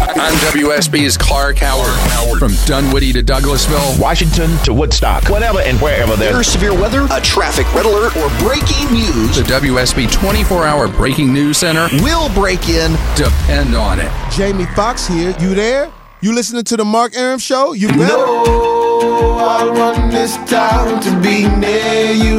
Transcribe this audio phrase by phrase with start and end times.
[0.00, 2.38] I'm WSB's Clark Howard.
[2.38, 7.72] From Dunwoody to Douglasville, Washington to Woodstock, whenever and wherever there's severe weather, a traffic
[7.74, 12.92] red alert, or breaking news, the WSB 24 hour breaking news center will break in.
[13.14, 14.10] Depend on it.
[14.32, 15.34] Jamie Foxx here.
[15.38, 15.92] You there?
[16.20, 17.72] You listening to the Mark Arum Show?
[17.72, 18.16] You better.
[18.16, 22.38] No, I want this town to be near you.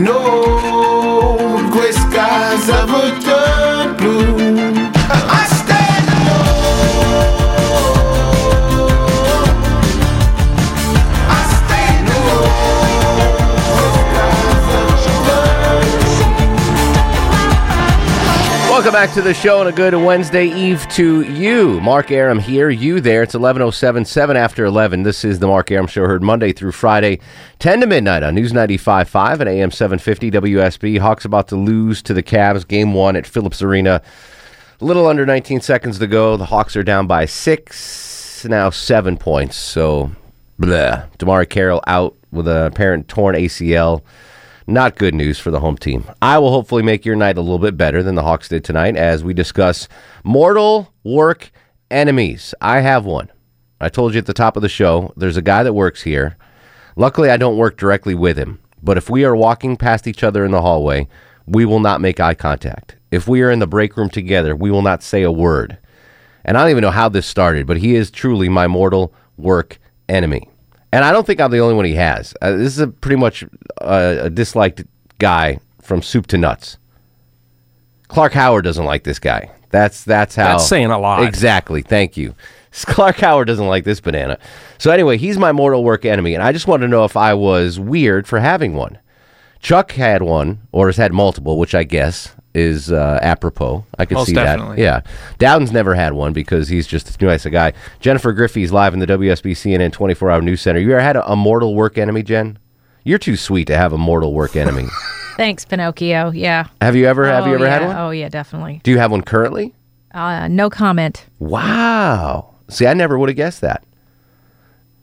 [0.00, 3.73] No gray skies ever turn
[18.84, 21.80] Welcome back to the show and a good Wednesday Eve to you.
[21.80, 23.22] Mark Arum here, you there.
[23.22, 25.04] It's 11.07, 7 after 11.
[25.04, 27.18] This is the Mark Arum Show, heard Monday through Friday,
[27.60, 30.98] 10 to midnight on News 95.5 and AM 750 WSB.
[30.98, 34.02] Hawks about to lose to the Cavs, game one at Phillips Arena.
[34.82, 36.36] A little under 19 seconds to go.
[36.36, 39.56] The Hawks are down by six, now seven points.
[39.56, 40.10] So,
[40.58, 41.06] blah.
[41.18, 44.02] DeMarre Carroll out with a apparent torn ACL.
[44.66, 46.04] Not good news for the home team.
[46.22, 48.96] I will hopefully make your night a little bit better than the Hawks did tonight
[48.96, 49.88] as we discuss
[50.24, 51.50] mortal work
[51.90, 52.54] enemies.
[52.62, 53.30] I have one.
[53.78, 56.38] I told you at the top of the show, there's a guy that works here.
[56.96, 60.46] Luckily, I don't work directly with him, but if we are walking past each other
[60.46, 61.08] in the hallway,
[61.46, 62.96] we will not make eye contact.
[63.10, 65.76] If we are in the break room together, we will not say a word.
[66.42, 69.78] And I don't even know how this started, but he is truly my mortal work
[70.08, 70.48] enemy.
[70.94, 72.36] And I don't think I'm the only one he has.
[72.40, 73.42] Uh, this is a pretty much
[73.80, 74.84] uh, a disliked
[75.18, 76.78] guy from soup to nuts.
[78.06, 79.50] Clark Howard doesn't like this guy.
[79.70, 80.52] That's that's how.
[80.52, 81.24] That's saying a lot.
[81.24, 81.82] Exactly.
[81.82, 82.36] Thank you.
[82.72, 84.38] Clark Howard doesn't like this banana.
[84.78, 87.34] So anyway, he's my mortal work enemy, and I just wanted to know if I
[87.34, 89.00] was weird for having one.
[89.58, 93.84] Chuck had one, or has had multiple, which I guess is uh, apropos.
[93.98, 94.76] I could Most see definitely.
[94.76, 94.82] that.
[95.06, 95.12] Yeah.
[95.38, 97.72] Dowden's never had one because he's just too nice a guy.
[98.00, 100.78] Jennifer Griffey's live in the WSB CNN 24 hour news center.
[100.80, 102.58] You ever had a, a mortal work enemy, Jen?
[103.04, 104.86] You're too sweet to have a mortal work enemy.
[105.36, 106.30] Thanks, Pinocchio.
[106.30, 106.68] Yeah.
[106.80, 107.88] have you ever have Oh, you ever had yeah.
[107.88, 107.96] one?
[107.96, 108.80] Oh, yeah, definitely.
[108.84, 109.74] Do you have one currently?
[110.12, 111.26] Uh, no comment.
[111.40, 112.54] Wow.
[112.68, 113.82] See, I never would have guessed that.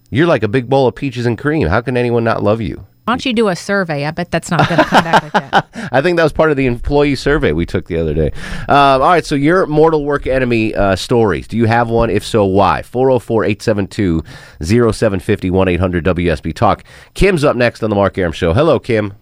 [0.10, 1.68] You're like a big bowl of peaches and cream.
[1.68, 2.86] How can anyone not love you?
[3.06, 4.06] Why don't you do a survey?
[4.06, 5.68] I bet that's not going to come back like that.
[5.92, 8.32] I think that was part of the employee survey we took the other day.
[8.70, 11.48] Um, all right, so your mortal work enemy uh, stories.
[11.48, 12.12] Do you have one?
[12.12, 12.84] If so, why?
[12.84, 14.24] 404 872
[14.62, 16.84] 0750 800 WSB Talk.
[17.16, 18.54] Kim's up next on the Mark Arum Show.
[18.54, 19.14] Hello, Kim.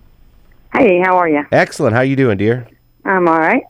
[0.73, 1.45] Hey, how are you?
[1.51, 1.95] Excellent.
[1.95, 2.67] How you doing, dear?
[3.05, 3.63] I'm all right.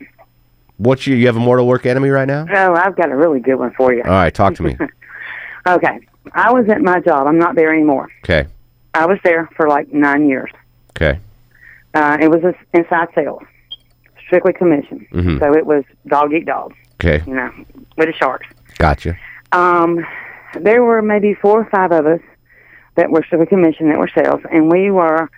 [0.78, 2.48] What's your, you have a mortal work enemy right now?
[2.52, 4.02] Oh, I've got a really good one for you.
[4.04, 4.76] All right, talk to me.
[5.68, 6.00] Okay.
[6.34, 7.28] I was at my job.
[7.28, 8.10] I'm not there anymore.
[8.24, 8.48] Okay.
[8.94, 10.52] I was there for like nine years.
[10.96, 11.20] Okay.
[11.94, 13.42] Uh, it was a, inside sales,
[14.26, 15.08] strictly commission.
[15.12, 15.40] Mhm.
[15.40, 17.24] So it was dog eat dog, Okay.
[17.26, 17.52] you know,
[17.98, 18.48] with the sharks.
[18.78, 19.16] Gotcha.
[19.52, 20.06] Um,
[20.60, 22.22] there were maybe four or five of us
[22.96, 25.30] that were strictly commission that were sales, and we were,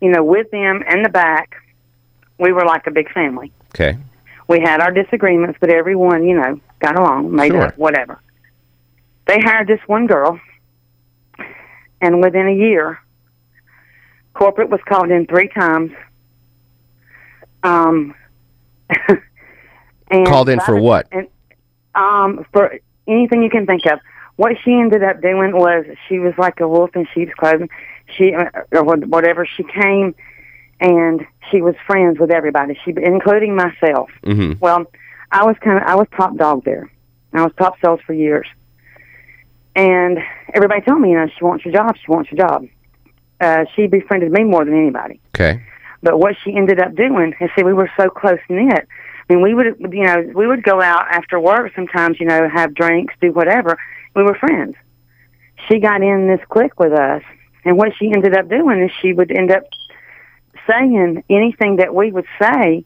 [0.00, 1.54] you know, with them in the back.
[2.38, 3.52] We were like a big family.
[3.74, 3.96] Okay.
[4.48, 7.62] We had our disagreements, but everyone, you know, got along, made Sure.
[7.68, 8.20] up, whatever.
[9.26, 10.38] They hired this one girl,
[12.00, 13.00] and within a year,
[14.34, 15.92] corporate was called in three times.
[17.62, 18.14] Um,
[20.10, 21.08] and Called in for what?
[21.12, 21.28] And,
[21.94, 23.98] um, for anything you can think of.
[24.36, 27.68] What she ended up doing was she was like a wolf in sheep's clothing.
[28.16, 29.46] She uh, or whatever.
[29.46, 30.14] She came
[30.80, 32.78] and she was friends with everybody.
[32.84, 34.10] She, including myself.
[34.24, 34.58] Mm-hmm.
[34.58, 34.86] Well,
[35.30, 36.90] I was kind of I was top dog there.
[37.32, 38.46] I was top sales for years,
[39.74, 40.18] and
[40.54, 41.96] everybody told me, you know, she wants your job.
[41.96, 42.66] She wants your job.
[43.40, 45.20] Uh, she befriended me more than anybody.
[45.34, 45.62] Okay.
[46.02, 48.86] But what she ended up doing, and see, we were so close knit.
[49.28, 52.48] I mean, we would, you know, we would go out after work sometimes, you know,
[52.48, 53.78] have drinks, do whatever.
[54.14, 54.76] We were friends.
[55.68, 57.22] She got in this clique with us,
[57.64, 59.62] and what she ended up doing is she would end up
[60.68, 62.84] saying anything that we would say.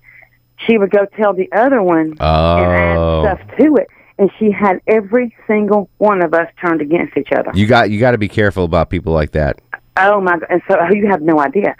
[0.66, 3.24] She would go tell the other one and Oh.
[3.24, 3.88] add stuff to it,
[4.18, 7.52] and she had every single one of us turned against each other.
[7.54, 9.60] You got you got to be careful about people like that.
[9.96, 10.38] Oh my!
[10.38, 10.46] God.
[10.50, 11.76] And so you have no idea.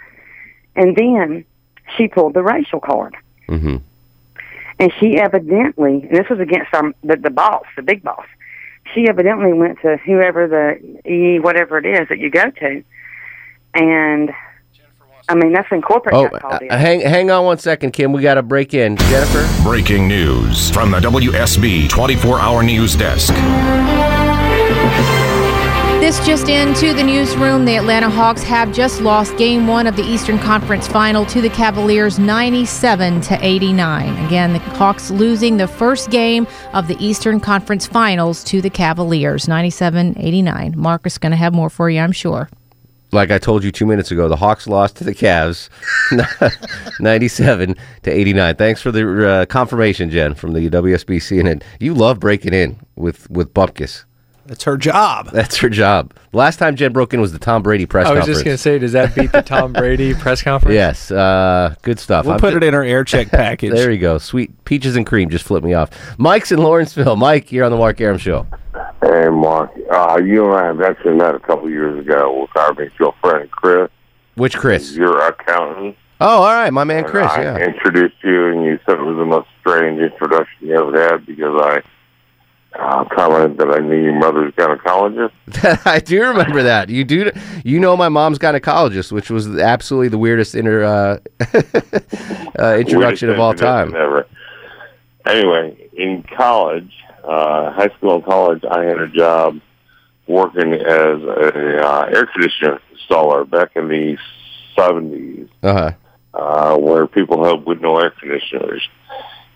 [0.75, 1.45] And then
[1.97, 3.17] she pulled the racial card.
[3.47, 3.77] Mm-hmm.
[4.79, 8.25] And she evidently, and this was against our, the, the boss, the big boss.
[8.93, 12.83] She evidently went to whoever the E, whatever it is that you go to,
[13.73, 14.31] and
[15.29, 16.71] I mean that's in corporate Oh, got called in.
[16.71, 18.11] uh, hang hang on one second, Kim.
[18.11, 18.97] We got to break in.
[18.97, 19.47] Jennifer.
[19.63, 23.33] Breaking news from the WSB 24 hour news desk.
[25.99, 27.65] This just into the newsroom.
[27.65, 31.49] The Atlanta Hawks have just lost game one of the Eastern Conference final to the
[31.49, 34.25] Cavaliers 97 to 89.
[34.25, 39.47] Again, the Hawks losing the first game of the Eastern Conference finals to the Cavaliers
[39.47, 40.73] 97 89.
[40.77, 42.49] Marcus going to have more for you, I'm sure.
[43.11, 45.69] Like I told you two minutes ago, the Hawks lost to the Cavs,
[46.99, 48.55] ninety-seven to eighty-nine.
[48.55, 51.63] Thanks for the uh, confirmation, Jen, from the WSB CNN.
[51.79, 54.05] You love breaking in with with Bupkis.
[54.45, 55.29] That's her job.
[55.31, 56.11] That's her job.
[56.33, 58.25] Last time Jen broke in was the Tom Brady press conference.
[58.27, 58.61] I was conference.
[58.63, 60.73] just going to say, does that beat the Tom Brady press conference?
[60.73, 62.25] Yes, uh, good stuff.
[62.25, 63.73] We'll I'm put ju- it in our air check package.
[63.73, 64.17] There you go.
[64.17, 65.91] Sweet peaches and cream just flipped me off.
[66.17, 67.15] Mike's in Lawrenceville.
[67.15, 68.47] Mike, you're on the Mark Arum Show.
[69.01, 69.71] Hey, Mark.
[69.91, 73.49] Uh, you and I have actually met a couple years ago with our mutual friend
[73.51, 73.89] Chris.
[74.35, 74.95] Which Chris?
[74.95, 75.95] Your accountant.
[76.21, 77.31] Oh, all right, my man Chris.
[77.31, 77.57] I Yeah.
[77.59, 81.61] introduced you, and you said it was the most strange introduction you ever had because
[81.61, 81.81] I
[82.77, 85.31] uh, commented that I knew your mother's gynecologist.
[85.87, 86.89] I do remember that.
[86.89, 87.31] You do.
[87.63, 91.17] You know my mom's gynecologist, which was absolutely the weirdest inter, uh,
[92.59, 93.95] uh, introduction of all Weirdest time.
[93.95, 94.27] Ever.
[95.25, 96.91] Anyway, in college,
[97.29, 99.59] uh, high school and college, I had a job
[100.27, 104.17] working as a uh, air conditioner installer back in the
[104.75, 105.91] seventies, Uh huh.
[106.33, 108.87] uh, where people had with no air conditioners,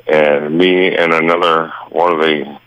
[0.08, 2.60] and me and another one of the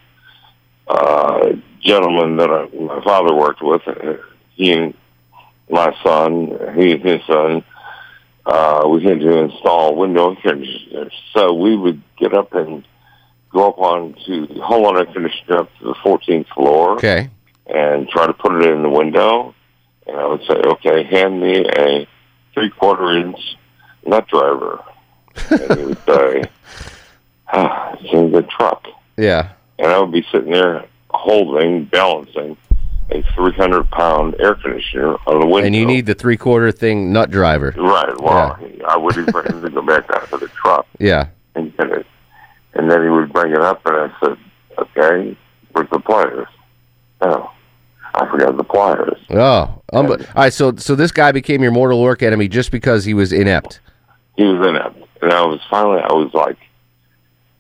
[0.89, 4.15] uh, gentlemen that I, my father worked with, uh,
[4.55, 4.95] he and
[5.69, 6.31] my son,
[6.77, 7.65] he and his son,
[8.45, 11.13] uh, we had to install window air conditioners.
[11.35, 12.85] So we would get up and
[13.57, 17.31] go up onto the whole air conditioner up to the 14th floor Okay.
[17.67, 19.55] and try to put it in the window.
[20.07, 22.07] And I would say, okay, hand me a
[22.55, 23.39] three quarter inch
[24.07, 24.81] nut driver.
[25.51, 26.43] and he would say,
[27.53, 28.85] ah, it's in the truck.
[29.17, 29.53] Yeah.
[29.79, 32.57] And I would be sitting there holding, balancing
[33.11, 35.67] a 300 pound air conditioner on the window.
[35.67, 37.75] And you need the three quarter thing nut driver.
[37.77, 38.21] Right.
[38.21, 38.59] Well,
[38.89, 41.29] I would even bring him to go back out to the truck Yeah.
[41.55, 42.07] and get it.
[42.77, 44.37] And then he would bring it up, and I said,
[44.79, 45.37] okay,
[45.73, 46.47] where's the pliers?
[47.23, 47.51] Oh,
[48.15, 49.19] I forgot the pliers.
[49.31, 49.83] Oh.
[49.93, 50.53] Um, all right.
[50.53, 53.81] So so this guy became your mortal work enemy just because he was inept.
[54.37, 54.99] He was inept.
[55.23, 56.59] And I was finally, I was like,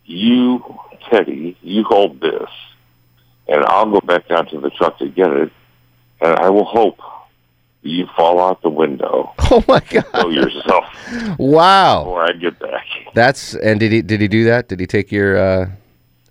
[0.04, 0.62] you,
[1.10, 2.50] Teddy, you hold this,
[3.48, 5.50] and I'll go back down to the truck to get it,
[6.20, 6.98] and I will hope
[7.86, 9.32] you fall out the window.
[9.48, 10.04] Oh my god!
[10.12, 10.84] Kill yourself
[11.38, 12.00] Wow.
[12.02, 12.84] before I get back.
[13.14, 14.66] That's and did he did he do that?
[14.68, 15.70] Did he take your uh,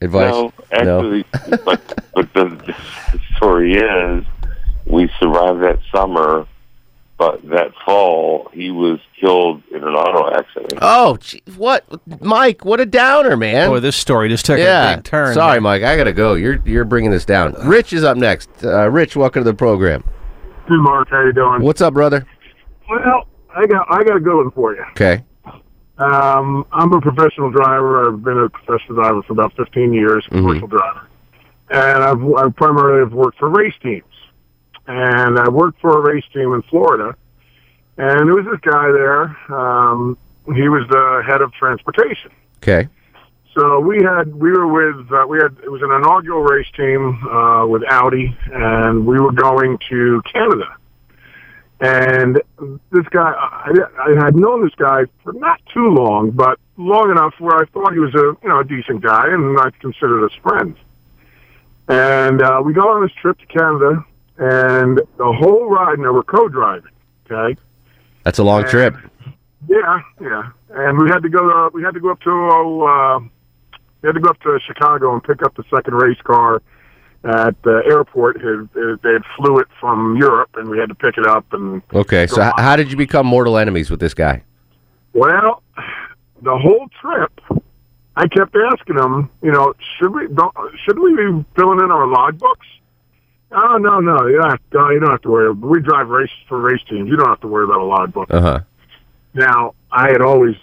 [0.02, 0.34] advice?
[0.34, 1.24] No, actually,
[1.64, 2.76] but but the, the
[3.38, 4.26] story is,
[4.86, 6.46] we survived that summer,
[7.18, 10.80] but that fall he was killed in an auto accident.
[10.82, 11.86] Oh, gee, what,
[12.22, 12.66] Mike?
[12.66, 13.70] What a downer, man.
[13.70, 14.92] Boy, this story just took yeah.
[14.92, 15.34] a big turn.
[15.34, 15.84] Sorry, Mike.
[15.84, 16.34] I gotta go.
[16.34, 17.54] You're you're bringing this down.
[17.66, 18.50] Rich is up next.
[18.62, 20.04] Uh, Rich, welcome to the program.
[20.68, 21.62] Hey, Mark, how you doing?
[21.62, 22.26] What's up, brother?
[22.90, 24.84] Well, I got I got a good one for you.
[24.92, 25.24] Okay.
[25.98, 28.08] Um, I'm a professional driver.
[28.12, 30.30] I've been a professional driver for about 15 years, Mhm.
[30.38, 31.02] commercial driver,
[31.70, 34.04] and I've I primarily have worked for race teams.
[34.88, 37.16] And I worked for a race team in Florida,
[37.98, 39.36] and there was this guy there.
[39.50, 40.18] Um,
[40.54, 42.32] he was the head of transportation.
[42.58, 42.88] Okay.
[43.56, 47.26] So we had we were with uh, we had it was an inaugural race team
[47.26, 50.76] uh, with Audi, and we were going to Canada.
[51.80, 52.42] And
[52.92, 53.72] this guy, I,
[54.08, 57.94] I had known this guy for not too long, but long enough where I thought
[57.94, 60.78] he was a you know a decent guy, and I considered us friends.
[61.88, 64.04] And uh, we go on this trip to Canada,
[64.38, 66.92] and the whole ride, now we're co-driving.
[67.30, 67.60] Okay.
[68.24, 68.98] That's a long And- trip.
[69.68, 70.50] Yeah, yeah.
[70.70, 71.40] And we had to go.
[71.40, 72.84] To, we had to go up to.
[72.84, 73.20] Uh,
[74.06, 76.62] we had to go up to Chicago and pick up the second race car
[77.24, 78.38] at the airport.
[78.38, 81.52] They had flew it from Europe, and we had to pick it up.
[81.54, 82.28] And Okay.
[82.28, 84.44] So how did you become mortal enemies with this guy?
[85.14, 85.64] well,
[86.44, 87.32] the whole trip,
[88.16, 89.30] I kept asking him.
[89.42, 90.28] You know, should we
[90.86, 92.68] should we be filling in our logbooks?
[93.52, 95.52] Oh no, no, you don't, have, no, you don't have to worry.
[95.52, 97.10] We drive race for race teams.
[97.10, 98.28] You don't have to worry about a logbook.
[98.30, 98.60] Uh huh.
[99.34, 100.56] Now, I had always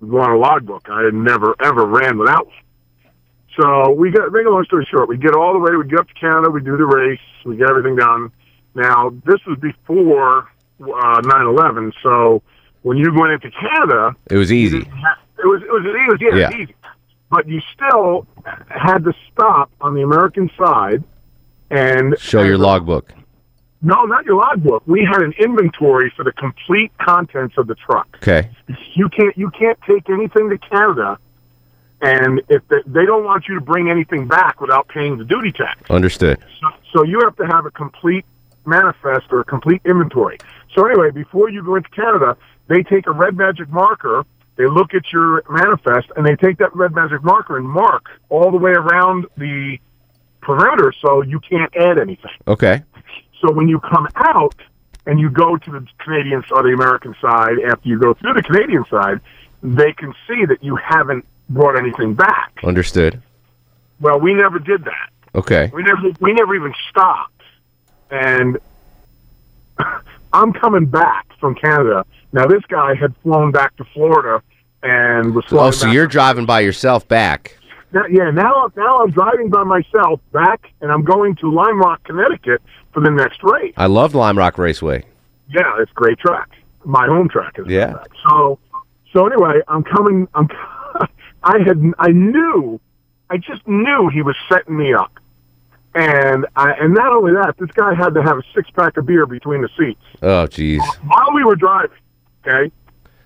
[0.00, 0.88] run a logbook.
[0.90, 2.54] I had never ever ran without one.
[3.58, 5.98] So we got make a long story short, we get all the way, we get
[6.00, 8.30] up to Canada, we do the race, we get everything done.
[8.74, 10.48] Now this was before
[10.80, 12.42] uh nine eleven, so
[12.82, 14.78] when you went into Canada It was easy.
[14.78, 16.56] it was it was it was yeah, Yeah.
[16.62, 16.74] easy.
[17.30, 18.26] but you still
[18.68, 21.02] had to stop on the American side
[21.70, 23.12] and Show your logbook.
[23.82, 24.82] No, not your logbook.
[24.86, 28.08] We had an inventory for the complete contents of the truck.
[28.16, 28.50] Okay.
[28.94, 31.18] You can't you can't take anything to Canada,
[32.02, 35.52] and if they, they don't want you to bring anything back without paying the duty
[35.52, 35.78] tax.
[35.90, 36.38] Understood.
[36.60, 38.24] So, so you have to have a complete
[38.64, 40.38] manifest or a complete inventory.
[40.74, 42.36] So anyway, before you go into Canada,
[42.68, 44.24] they take a red magic marker,
[44.56, 48.50] they look at your manifest, and they take that red magic marker and mark all
[48.50, 49.78] the way around the
[50.40, 52.30] perimeter so you can't add anything.
[52.46, 52.82] Okay.
[53.40, 54.54] So when you come out
[55.06, 58.42] and you go to the Canadian or the American side, after you go through the
[58.42, 59.20] Canadian side,
[59.62, 62.52] they can see that you haven't brought anything back.
[62.64, 63.22] Understood.
[64.00, 65.10] Well, we never did that.
[65.34, 65.70] Okay.
[65.74, 67.42] We never we never even stopped.
[68.10, 68.58] And
[70.32, 72.04] I'm coming back from Canada.
[72.32, 74.42] Now this guy had flown back to Florida
[74.82, 77.56] and was Oh, so you're driving by yourself back.
[77.92, 82.02] Now, yeah, now now I'm driving by myself back and I'm going to Lime Rock,
[82.04, 82.62] Connecticut
[82.94, 83.74] for the next race.
[83.76, 85.04] I love Lime Rock Raceway.
[85.48, 86.48] Yeah, it's a great track.
[86.84, 88.02] My home track is Yeah.
[88.28, 88.58] so
[89.12, 90.48] so anyway, I'm coming I'm
[91.42, 92.80] I had I knew
[93.30, 95.12] I just knew he was setting me up.
[95.94, 99.06] And I and not only that, this guy had to have a six pack of
[99.06, 100.80] beer between the seats Oh, jeez.
[101.04, 101.90] while we were driving.
[102.46, 102.70] Okay.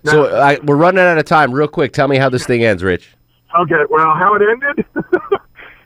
[0.03, 1.51] So I, we're running out of time.
[1.51, 3.15] Real quick, tell me how this thing ends, Rich.
[3.59, 3.83] Okay.
[3.89, 4.85] Well, how it ended?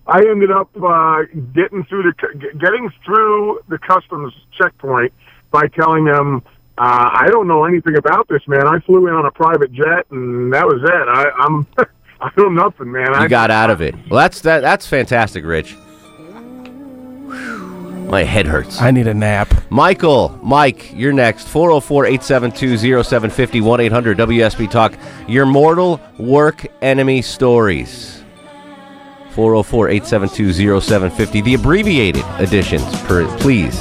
[0.07, 5.13] I ended up uh, getting through the getting through the customs checkpoint
[5.51, 6.41] by telling them
[6.77, 8.65] uh, I don't know anything about this, man.
[8.67, 11.07] I flew in on a private jet, and that was it.
[11.07, 11.67] I, I'm
[12.21, 13.13] I know nothing, man.
[13.13, 13.95] I got out of it.
[14.09, 14.61] Well, that's that.
[14.61, 15.75] That's fantastic, Rich.
[18.09, 18.81] My head hurts.
[18.81, 19.53] I need a nap.
[19.69, 21.47] Michael, Mike, you're next.
[21.47, 24.93] 404 872 0750 1 800 WSB Talk.
[25.27, 28.23] Your mortal work enemy stories.
[29.31, 31.41] 404 872 0750.
[31.41, 33.79] The abbreviated editions, per, please.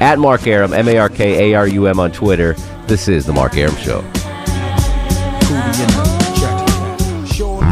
[0.00, 2.54] At Mark Arum, M A R K A R U M on Twitter.
[2.86, 4.04] This is The Mark Arum Show.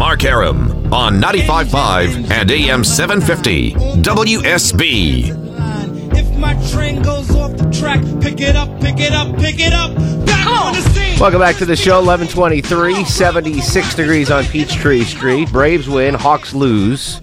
[0.07, 6.17] Mark Arum on 95.5 and AM 750 WSB.
[6.17, 9.73] If my train goes off the track, pick it up, pick it up, pick it
[9.73, 9.93] up.
[10.25, 11.19] Back on the scene.
[11.19, 11.97] Welcome back to the show.
[11.97, 15.51] 1123, 76 degrees on Peachtree Street.
[15.51, 17.21] Braves win, Hawks lose.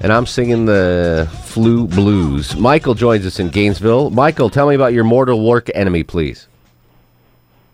[0.00, 2.56] And I'm singing the flu blues.
[2.56, 4.08] Michael joins us in Gainesville.
[4.08, 6.48] Michael, tell me about your mortal work enemy, please.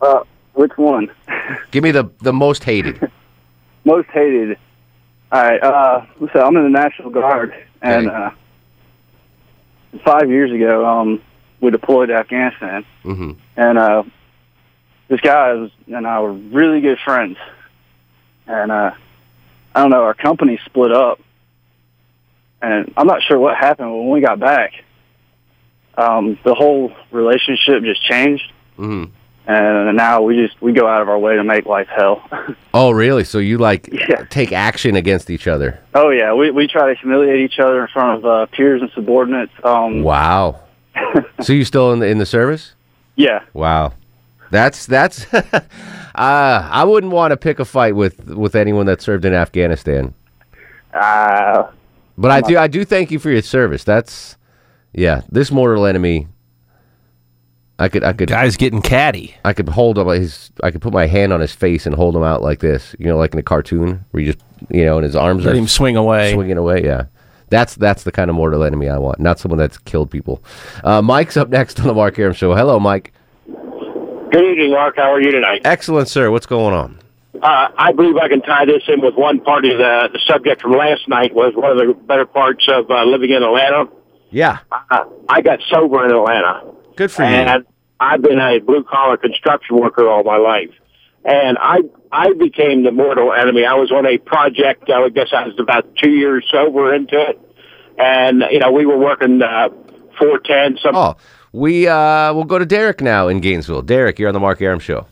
[0.00, 1.08] Uh, which one?
[1.70, 3.12] Give me the, the most hated.
[3.84, 4.58] Most hated.
[5.32, 5.62] All right.
[5.62, 8.30] Uh, so I'm in the National Guard, and uh,
[10.04, 11.22] five years ago, um,
[11.60, 13.32] we deployed to Afghanistan, Mm-hmm.
[13.56, 14.02] and uh,
[15.08, 17.36] this guy was, and I were really good friends,
[18.46, 18.90] and uh,
[19.74, 21.20] I don't know, our company split up,
[22.62, 24.72] and I'm not sure what happened when we got back.
[25.96, 29.12] Um, the whole relationship just changed, Mm-hmm.
[29.46, 32.22] And now we just we go out of our way to make life hell.
[32.72, 33.24] Oh, really?
[33.24, 33.92] So you like
[34.30, 35.80] take action against each other?
[35.92, 38.90] Oh yeah, we we try to humiliate each other in front of uh, peers and
[38.94, 39.52] subordinates.
[39.64, 40.60] Um, Wow.
[41.40, 42.74] so you still in the in the service?
[43.16, 43.42] Yeah.
[43.54, 43.94] Wow.
[44.52, 45.26] That's that's.
[45.34, 45.60] uh,
[46.14, 50.14] I wouldn't want to pick a fight with with anyone that served in Afghanistan.
[50.94, 51.70] Uh,
[52.16, 53.82] But I do I do thank you for your service.
[53.82, 54.36] That's
[54.92, 55.22] yeah.
[55.28, 56.28] This mortal enemy.
[57.80, 59.34] I could I could guy's getting catty.
[59.44, 62.14] I could hold him his I could put my hand on his face and hold
[62.14, 62.94] him out like this.
[62.98, 65.54] You know, like in a cartoon where you just you know, and his arms Let
[65.54, 66.34] are him swing away.
[66.34, 66.84] swinging away.
[66.84, 67.06] Yeah.
[67.48, 70.42] That's that's the kind of mortal enemy I want, not someone that's killed people.
[70.84, 72.54] Uh, Mike's up next on the Mark Arum Show.
[72.54, 73.12] Hello, Mike.
[73.48, 74.96] Good evening, Mark.
[74.96, 75.62] How are you tonight?
[75.64, 76.30] Excellent, sir.
[76.30, 76.98] What's going on?
[77.42, 80.62] Uh, I believe I can tie this in with one part of the, the subject
[80.62, 83.88] from last night was one of the better parts of uh, living in Atlanta.
[84.30, 84.58] Yeah.
[84.70, 86.62] Uh, I got sober in Atlanta.
[86.94, 87.28] Good for you.
[87.30, 87.64] and
[88.00, 90.70] I've been a blue collar construction worker all my life.
[91.24, 93.66] And I I became the mortal enemy.
[93.66, 94.88] I was on a project.
[94.88, 97.38] I would guess I was about two years sober into it,
[97.98, 99.68] and you know we were working uh,
[100.18, 100.78] four ten.
[100.82, 101.16] Some Oh,
[101.52, 103.82] we uh, we'll go to Derek now in Gainesville.
[103.82, 105.06] Derek, you're on the Mark Arum Show.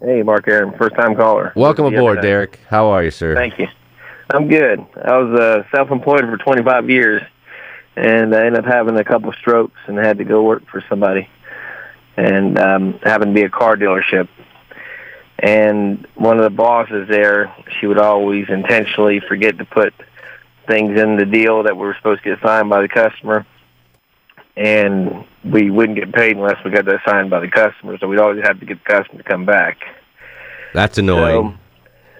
[0.00, 1.52] Hey, Mark Arum, first time caller.
[1.54, 2.22] Welcome Good aboard, here.
[2.22, 2.58] Derek.
[2.68, 3.36] How are you, sir?
[3.36, 3.68] Thank you.
[4.32, 4.80] I'm good.
[4.80, 7.22] I was uh, self-employed for 25 years,
[7.96, 11.28] and I ended up having a couple strokes and had to go work for somebody,
[12.20, 14.28] and um, happened to be a car dealership.
[15.38, 19.94] And one of the bosses there, she would always intentionally forget to put
[20.68, 23.46] things in the deal that we were supposed to get signed by the customer,
[24.54, 27.96] and we wouldn't get paid unless we got that signed by the customer.
[27.98, 29.78] So we'd always have to get the customer to come back.
[30.74, 31.52] That's annoying.
[31.52, 31.58] So,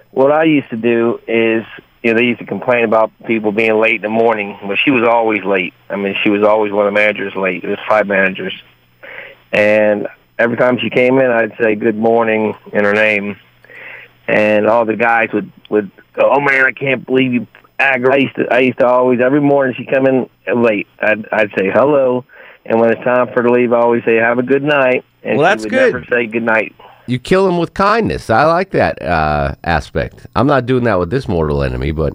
[0.09, 1.63] what I used to do is
[2.01, 4.89] you know, they used to complain about people being late in the morning, but she
[4.89, 5.73] was always late.
[5.89, 7.61] I mean, she was always one of the managers late.
[7.61, 8.53] There's five managers,
[9.51, 10.07] and
[10.39, 13.37] every time she came in, I'd say good morning in her name,
[14.27, 17.47] and all the guys would would go, "Oh man, I can't believe you."
[17.79, 20.87] aggravate." I used to, I used to always every morning she come in late.
[20.99, 22.25] I'd I'd say hello,
[22.65, 25.03] and when it's time for her to leave, I always say have a good night.
[25.23, 25.93] And Well, that's good.
[25.93, 26.75] Never say good night.
[27.07, 28.29] You kill him with kindness.
[28.29, 30.27] I like that uh, aspect.
[30.35, 32.13] I'm not doing that with this mortal enemy, but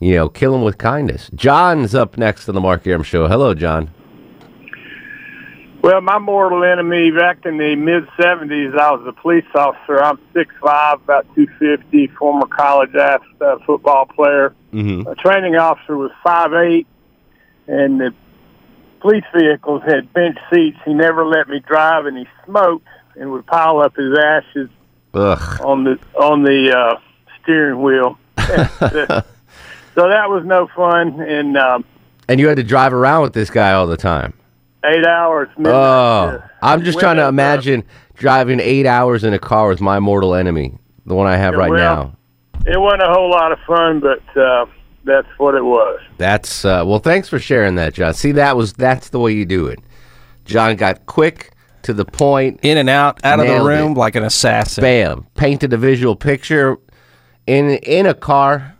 [0.00, 1.30] you know, kill him with kindness.
[1.34, 3.28] John's up next on the Mark Arum Show.
[3.28, 3.90] Hello, John.
[5.86, 10.02] Well, my mortal enemy back in the mid '70s, I was a police officer.
[10.02, 14.52] I'm 6'5", about 250, former college ass uh, football player.
[14.72, 15.06] Mm-hmm.
[15.06, 16.86] A training officer was 5'8",
[17.68, 18.12] and the
[18.98, 20.76] police vehicles had bench seats.
[20.84, 24.68] He never let me drive, and he smoked and would pile up his ashes
[25.14, 25.60] Ugh.
[25.60, 27.00] on the on the uh,
[27.40, 28.18] steering wheel.
[28.38, 29.22] so
[29.94, 31.20] that was no fun.
[31.20, 31.84] And um,
[32.26, 34.32] And you had to drive around with this guy all the time.
[34.86, 35.48] Eight hours.
[35.56, 36.44] midnight Oh, shift.
[36.62, 40.00] I'm just trying to Women, uh, imagine driving eight hours in a car with my
[40.00, 42.16] mortal enemy, the one I have Yeah, right well, now.
[42.66, 44.66] It wasn't a whole lot of fun, but uh,
[45.04, 46.00] that's what it was.
[46.18, 46.98] That's uh, well.
[46.98, 48.14] Thanks for sharing that, John.
[48.14, 49.78] See, that was that's the way you do it.
[50.44, 51.52] John got quick
[51.82, 53.98] to the point, in and out, out of the room it.
[53.98, 54.82] like an assassin.
[54.82, 55.26] Bam!
[55.34, 56.78] Painted a visual picture
[57.46, 58.74] in in a car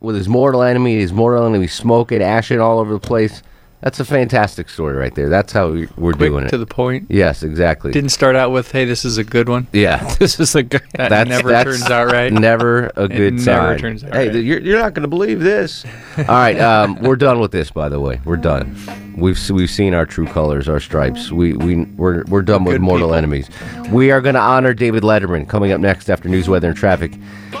[0.00, 1.00] with his mortal enemy.
[1.00, 3.42] His mortal enemy smoking, ashing all over the place.
[3.82, 5.28] That's a fantastic story right there.
[5.28, 6.50] That's how we- we're Quick doing it.
[6.50, 7.06] to the point.
[7.08, 7.90] Yes, exactly.
[7.92, 10.82] Didn't start out with, "Hey, this is a good one." Yeah, this is a good.
[10.92, 12.32] That That's- never that's turns out right.
[12.32, 14.36] Never a good It good never turns out hey, right.
[14.44, 15.84] you're, you're not going to believe this.
[16.16, 17.70] All right, um, we're done with this.
[17.72, 18.76] By the way, we're done.
[19.16, 21.32] We've we've seen our true colors, our stripes.
[21.32, 23.14] We we we're we're done with Good mortal people.
[23.16, 23.50] enemies.
[23.90, 27.12] We are going to honor David Letterman coming up next after news, weather, and traffic.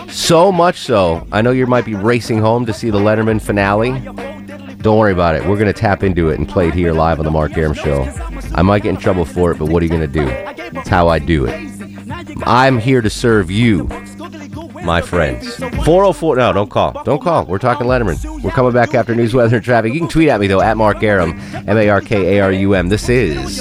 [0.08, 3.90] So much so, I know you might be racing home to see the Letterman finale.
[4.78, 5.46] Don't worry about it.
[5.46, 7.74] We're going to tap into it and play it here live on the Mark Arum
[7.74, 8.02] Show.
[8.54, 10.26] I might get in trouble for it, but what are you going to do?
[10.78, 11.72] It's how I do it.
[12.44, 13.84] I'm here to serve you,
[14.84, 15.56] my friends.
[15.56, 16.36] 404.
[16.36, 17.02] No, don't call.
[17.04, 17.46] Don't call.
[17.46, 18.42] We're talking Letterman.
[18.42, 19.92] We're coming back after news, weather, and traffic.
[19.92, 22.52] You can tweet at me, though, at Mark Arum, M A R K A R
[22.52, 22.88] U M.
[22.88, 23.60] This is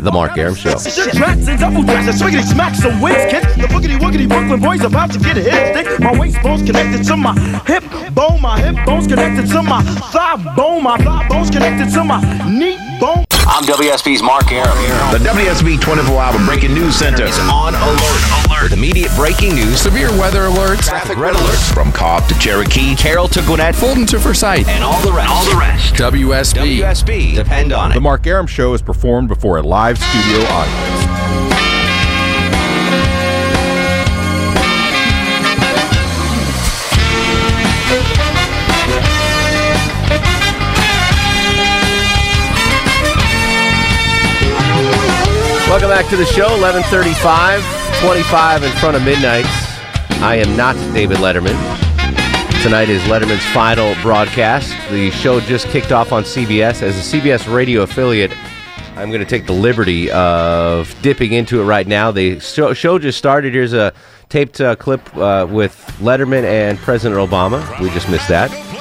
[0.00, 0.78] The Mark Arum Show.
[0.78, 3.42] Tracks and double tracks and swiggity smacks some whiz kick.
[3.42, 6.00] The boogity woogity Brooklyn boys about to get a hit stick.
[6.00, 7.34] My waist connected to my
[7.66, 8.40] hip bone.
[8.40, 10.82] My hip bone's connected to my thigh bone.
[10.82, 13.24] My thigh bone's connected to my knee bone.
[13.56, 14.76] I'm WSB's Mark Arum.
[15.12, 18.48] The WSB 24 Hour Breaking News Center is On alert.
[18.48, 18.62] Alert.
[18.64, 22.96] With immediate breaking news, Severe weather alerts, traffic red alerts, from Cobb to Cherokee.
[22.96, 25.30] Carroll to Gwinnett, Fulton to Forsyth, and all the rest.
[25.30, 25.94] All the rest.
[25.94, 26.78] WSB.
[26.80, 27.34] WSB.
[27.36, 27.94] Depend on it.
[27.94, 28.00] The.
[28.00, 31.23] Mark Arum Show is performed before a live studio audience.
[45.84, 46.48] Welcome back to the show.
[46.62, 49.44] 1135, 25 in front of midnight.
[50.22, 51.52] I am not David Letterman.
[52.62, 54.70] Tonight is Letterman's final broadcast.
[54.90, 56.80] The show just kicked off on CBS.
[56.80, 58.32] As a CBS radio affiliate,
[58.96, 62.10] I'm going to take the liberty of dipping into it right now.
[62.10, 63.52] The show, just started.
[63.52, 63.92] Here's a
[64.30, 67.60] taped uh, clip uh, with Letterman and President Obama.
[67.78, 68.73] We just missed that.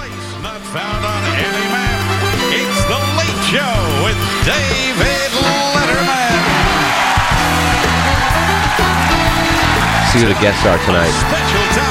[10.13, 11.09] See who the guests are tonight.
[11.09, 11.89] Special top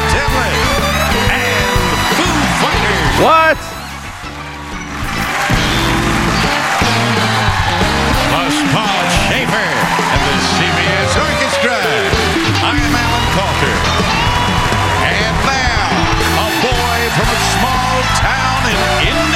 [1.27, 1.75] and
[2.15, 3.19] Foo Fighters.
[3.19, 3.59] What?
[8.31, 9.71] Plus Paul Shaffer
[10.07, 11.83] and the CBS Orchestra.
[12.63, 13.75] I am Alan Kalter.
[15.03, 15.91] And now,
[16.31, 19.32] a boy from a small town in Indiana,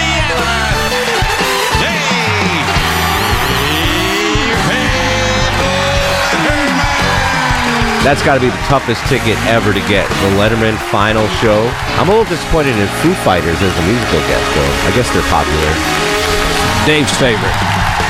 [8.07, 10.07] That's got to be the toughest ticket ever to get.
[10.23, 11.67] The Letterman final show.
[11.99, 14.73] I'm a little disappointed in Foo Fighters as a musical guest, though.
[14.87, 15.71] I guess they're popular.
[16.87, 17.51] Dave's favorite.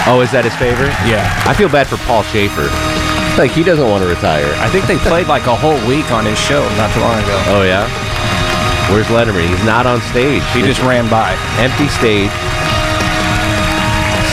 [0.04, 0.92] Oh, is that his favorite?
[1.08, 1.24] Yeah.
[1.48, 2.68] I feel bad for Paul Shaffer.
[3.40, 4.44] Like he doesn't want to retire.
[4.60, 7.36] I think they played like a whole week on his show not too long ago.
[7.56, 7.88] Oh yeah.
[8.92, 9.48] Where's Letterman?
[9.48, 10.44] He's not on stage.
[10.52, 11.32] He just ran by.
[11.56, 12.36] Empty stage.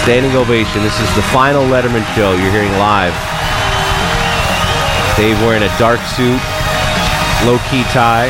[0.04, 0.84] Standing ovation.
[0.84, 3.16] This is the final Letterman show you're hearing live.
[5.24, 6.36] Dave wearing a dark suit,
[7.48, 8.28] low key tie,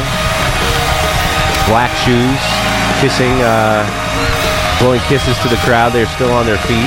[1.66, 2.38] black shoes,
[3.02, 3.82] kissing, uh,
[4.78, 5.90] blowing kisses to the crowd.
[5.90, 6.86] They're still on their feet.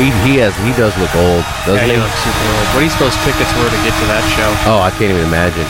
[0.00, 2.00] He he has he does look old, doesn't yeah, he he?
[2.00, 2.66] looks super old.
[2.72, 4.48] What do you suppose tickets were to get to that show?
[4.72, 5.68] Oh, I can't even imagine.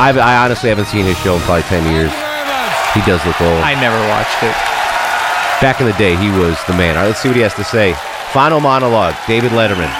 [0.00, 2.08] I've, I honestly haven't seen his show in probably ten years.
[2.96, 3.60] He does look old.
[3.60, 4.77] I never watched it.
[5.60, 6.94] Back in the day, he was the man.
[6.94, 7.92] All right, let's see what he has to say.
[8.30, 9.90] Final monologue, David Letterman.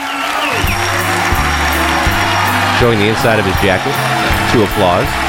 [2.78, 3.90] Showing the inside of his jacket
[4.54, 5.27] to applause.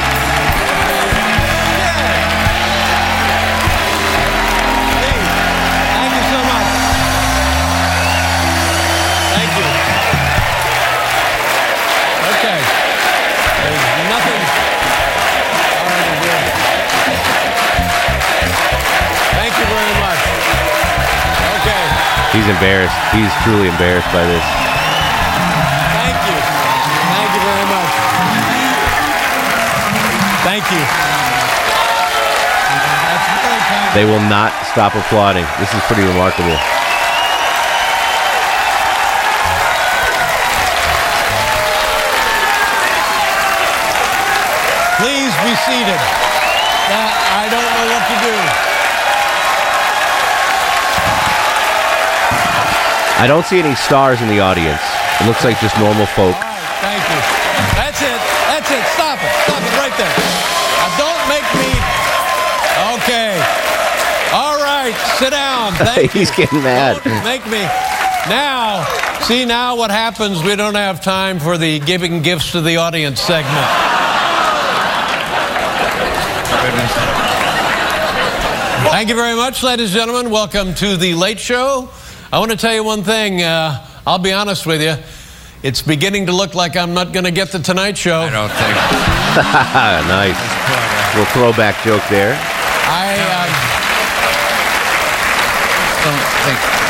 [22.32, 22.94] He's embarrassed.
[23.10, 24.46] He's truly embarrassed by this.
[25.98, 26.38] Thank you.
[27.10, 27.90] Thank you very much.
[30.46, 30.78] Thank you.
[33.10, 33.90] That's very kind.
[33.98, 35.44] They will not stop applauding.
[35.58, 36.54] This is pretty remarkable.
[45.02, 45.98] Please be seated.
[46.94, 48.69] Now, I don't know what to do.
[53.20, 54.80] I don't see any stars in the audience.
[55.20, 56.32] It looks like just normal folk.
[56.80, 57.20] Thank you.
[57.76, 58.20] That's it.
[58.48, 58.80] That's it.
[58.96, 59.28] Stop it.
[59.44, 60.16] Stop it right there.
[60.80, 61.68] Now, don't make me.
[62.96, 63.36] Okay.
[64.32, 64.96] All right.
[65.20, 65.72] Sit down.
[65.84, 67.04] Thank He's getting mad.
[67.04, 67.60] Don't make me.
[68.32, 68.88] Now,
[69.28, 70.42] see now what happens.
[70.42, 73.66] We don't have time for the giving gifts to the audience segment.
[78.88, 80.32] Thank you very much, ladies and gentlemen.
[80.32, 81.90] Welcome to the Late Show.
[82.32, 83.42] I want to tell you one thing.
[83.42, 84.94] Uh, I'll be honest with you.
[85.64, 88.20] It's beginning to look like I'm not going to get the Tonight Show.
[88.20, 88.76] I don't think.
[90.08, 90.38] nice.
[91.16, 92.38] Little throwback joke there.
[92.86, 93.16] I
[96.04, 96.80] don't think.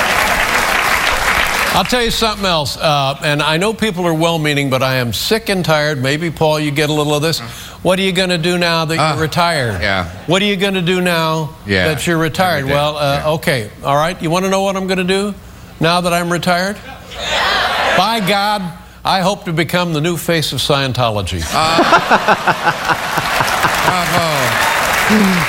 [1.75, 5.13] I'll tell you something else, uh, and I know people are well-meaning, but I am
[5.15, 6.03] sick and tired.
[6.03, 7.41] Maybe Paul, you get a little of this.
[7.83, 9.77] What are you going to do now that you're retired?
[9.77, 10.27] Uh, yeah.
[10.27, 12.67] What are you going to do now Yeah, that you're retired?
[12.67, 14.21] Well, uh, okay, all right.
[14.21, 15.35] You want to know what I'm going to do
[15.81, 16.77] now that I'm retired?
[16.77, 17.97] Yeah.
[17.97, 18.63] By God,
[19.03, 21.41] I hope to become the new face of Scientology.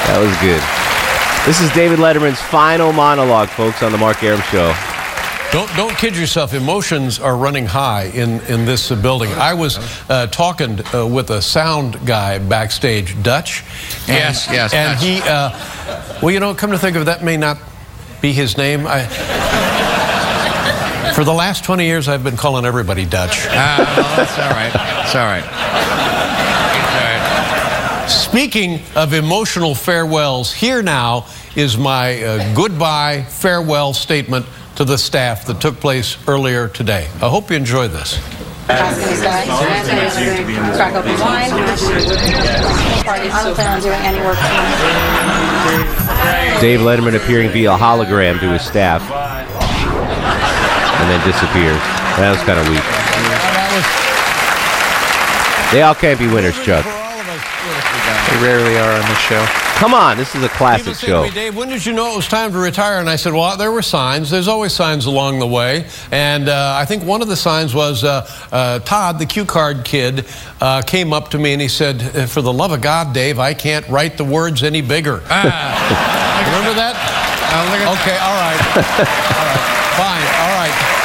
[0.08, 0.62] That was good.
[1.46, 4.74] This is David Letterman's final monologue, folks, on the Mark Arum Show.
[5.52, 6.54] Don't don't kid yourself.
[6.54, 9.30] Emotions are running high in in this uh, building.
[9.34, 9.78] I was
[10.10, 13.64] uh, talking uh, with a sound guy backstage, Dutch.
[14.08, 15.04] And, Yes, yes, And Dutch.
[15.06, 17.58] he, uh, well, you know, come to think of it, that may not
[18.22, 18.86] be his name.
[18.88, 19.04] I,
[21.16, 23.46] for the last 20 years, I've been calling everybody Dutch.
[23.50, 23.84] Ah,
[24.16, 24.72] that's all right.
[25.06, 25.44] It's all right.
[28.10, 31.26] Speaking of emotional farewells, here now
[31.58, 34.46] is my uh, goodbye farewell statement
[34.82, 37.08] to the staff that took place earlier today.
[37.22, 38.16] I hope you enjoy this.
[46.60, 49.52] Dave Letterman appearing via hologram to his staff and
[51.12, 51.78] then disappears.
[52.18, 52.82] That was kind of weak.
[55.72, 57.01] They all can't be winners, Chuck.
[58.30, 59.46] They rarely are on this show.
[59.82, 61.24] Come on, this is a classic People say show.
[61.24, 63.00] to me, Dave, when did you know it was time to retire?
[63.00, 64.30] And I said, well, there were signs.
[64.30, 65.88] There's always signs along the way.
[66.12, 69.84] And uh, I think one of the signs was uh, uh, Todd, the cue card
[69.84, 70.28] kid,
[70.62, 73.40] uh, came up to me and he said, "Uh, for the love of God, Dave,
[73.40, 75.14] I can't write the words any bigger.
[75.22, 76.94] Remember that?
[77.52, 78.62] okay, all right.
[78.78, 79.82] all right.
[79.98, 81.02] Fine, all right.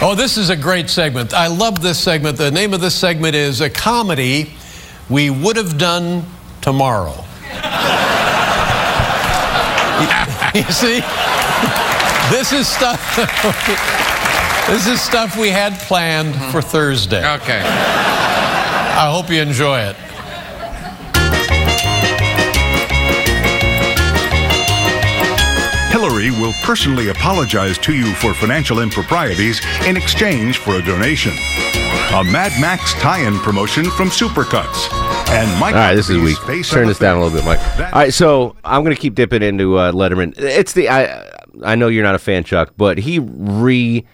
[0.00, 1.34] Oh, this is a great segment.
[1.34, 2.38] I love this segment.
[2.38, 4.52] The name of this segment is a comedy
[5.10, 6.24] we would have done
[6.60, 7.14] tomorrow.
[10.54, 11.00] you see?
[12.30, 13.16] This is stuff
[14.68, 17.26] This is stuff we had planned for Thursday.
[17.36, 17.62] Okay.
[17.62, 19.96] I hope you enjoy it.
[26.18, 31.32] Hillary will personally apologize to you for financial improprieties in exchange for a donation.
[32.12, 34.88] A Mad Max tie-in promotion from Supercuts.
[35.30, 36.38] And Mike All right, this is weak.
[36.38, 37.60] Face Turn this down a little bit, Mike.
[37.78, 40.34] All right, so I'm going to keep dipping into uh, Letterman.
[40.38, 41.28] It's the I
[41.62, 44.04] I know you're not a fan, Chuck, but he re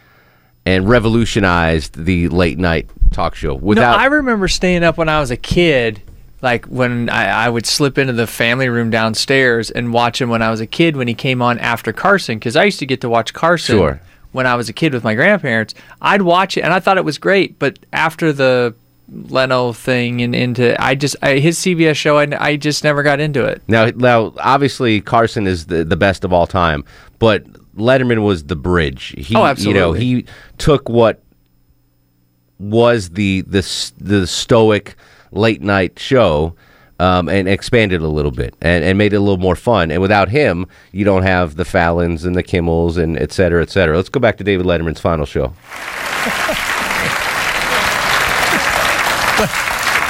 [0.66, 3.96] and revolutionized the late night talk show without.
[3.96, 6.02] no, I remember staying up when I was a kid,
[6.44, 10.42] like when I, I would slip into the family room downstairs and watch him when
[10.42, 13.00] I was a kid when he came on after Carson, because I used to get
[13.00, 14.00] to watch Carson Sure.
[14.32, 15.74] when I was a kid with my grandparents.
[16.00, 18.74] I'd watch it and I thought it was great, but after the
[19.08, 23.20] Leno thing and into I just I, his CBS show I, I just never got
[23.20, 23.60] into it.
[23.66, 26.84] Now, now, obviously, Carson is the, the best of all time,
[27.18, 29.14] but Letterman was the bridge.
[29.18, 30.24] He, Oh, You know, he
[30.58, 31.20] took what
[32.58, 34.96] was the the the stoic
[35.34, 36.54] late night show.
[37.00, 39.90] Um, and expanded a little bit and, and made it a little more fun.
[39.90, 43.70] And without him, you don't have the Fallons and the Kimmels and et cetera, et
[43.70, 43.96] cetera.
[43.96, 45.52] Let's go back to David Letterman's final show.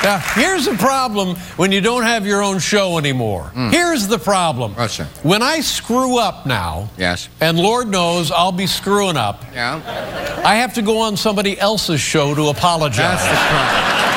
[0.04, 3.50] Now, here's the problem when you don't have your own show anymore.
[3.70, 4.74] Here's the problem.
[5.22, 9.42] When I screw up now, yes, and Lord knows I'll be screwing up.
[9.54, 10.42] Yeah.
[10.44, 12.98] I have to go on somebody else's show to apologize.
[12.98, 14.13] That's the problem.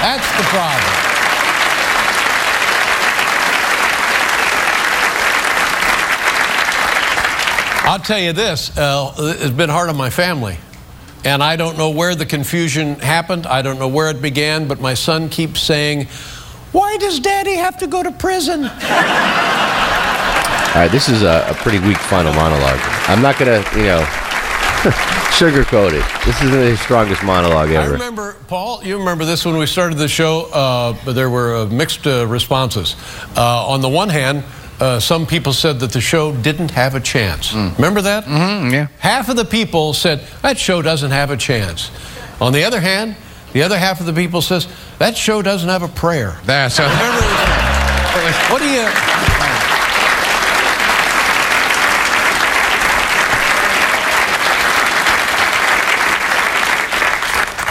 [0.00, 1.10] That's the problem.
[7.84, 10.56] I'll tell you this, uh, it's been hard on my family.
[11.24, 13.46] And I don't know where the confusion happened.
[13.46, 16.06] I don't know where it began, but my son keeps saying,
[16.72, 18.64] Why does daddy have to go to prison?
[18.64, 18.70] All
[20.76, 22.78] right, this is a, a pretty weak final monologue.
[23.08, 24.29] I'm not going to, you know,
[25.30, 26.24] sugarcoat it.
[26.24, 27.90] This isn't his strongest monologue ever.
[27.90, 31.66] I remember, Paul, you remember this when we started the show, uh, there were uh,
[31.66, 32.96] mixed uh, responses.
[33.36, 34.42] Uh, on the one hand,
[34.80, 37.52] uh, some people said that the show didn't have a chance.
[37.52, 38.24] Remember that?
[38.24, 38.88] Mm-hmm, yeah.
[39.00, 41.90] Half of the people said, that show doesn't have a chance.
[42.40, 43.16] On the other hand,
[43.52, 44.66] the other half of the people says,
[44.98, 46.38] that show doesn't have a prayer.
[46.44, 47.02] That's Remember,
[48.50, 49.19] what do you...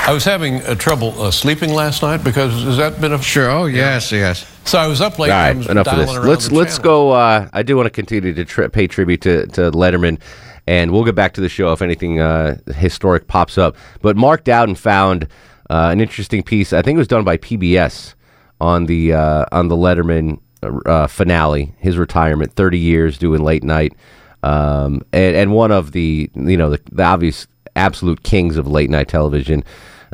[0.10, 3.48] I was having uh, trouble uh, sleeping last night because has that been a sure?
[3.48, 4.44] Oh yes, yes.
[4.66, 5.30] So I was up late.
[5.30, 6.18] All I enough of this.
[6.18, 7.10] Let's let's channel.
[7.10, 7.12] go.
[7.12, 10.20] Uh, I do want to continue to tri- pay tribute to, to Letterman,
[10.66, 13.76] and we'll get back to the show if anything uh, historic pops up.
[14.02, 15.26] But Mark Dowden found
[15.70, 16.74] uh, an interesting piece.
[16.74, 18.16] I think it was done by PBS
[18.60, 20.40] on the uh, on the Letterman
[20.88, 23.94] uh, finale, his retirement, thirty years doing late night,
[24.42, 27.46] um, and and one of the you know the, the obvious
[27.76, 29.64] absolute kings of late night television,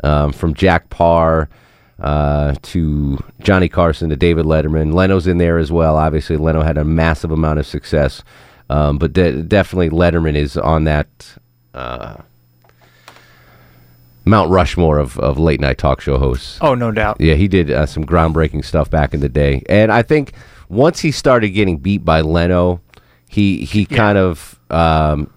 [0.04, 1.48] um, from Jack Paar
[1.98, 4.92] uh, to Johnny Carson to David Letterman.
[4.92, 5.96] Leno's in there as well.
[5.96, 8.22] Obviously, Leno had a massive amount of success,
[8.68, 11.08] um, but de- definitely Letterman is on that
[11.74, 12.16] uh,
[14.24, 16.58] Mount Rushmore of, of late night talk show hosts.
[16.60, 17.20] Oh, no doubt.
[17.20, 20.32] Yeah, he did uh, some groundbreaking stuff back in the day, and I think
[20.68, 22.80] once he started getting beat by Leno,
[23.28, 25.30] he he kind of um,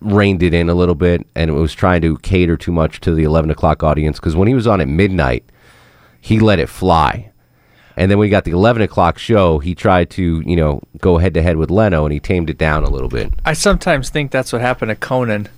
[0.00, 3.14] reined it in a little bit, and it was trying to cater too much to
[3.14, 4.18] the eleven o'clock audience.
[4.18, 5.44] Because when he was on at midnight,
[6.20, 7.30] he let it fly,
[7.96, 11.34] and then he got the eleven o'clock show, he tried to you know go head
[11.34, 13.32] to head with Leno, and he tamed it down a little bit.
[13.44, 15.48] I sometimes think that's what happened to Conan.